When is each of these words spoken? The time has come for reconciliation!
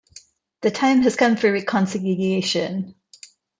The 0.61 0.71
time 0.71 1.03
has 1.03 1.15
come 1.15 1.35
for 1.37 1.51
reconciliation! 1.51 2.95